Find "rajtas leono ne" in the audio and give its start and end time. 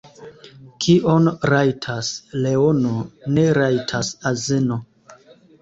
1.51-3.47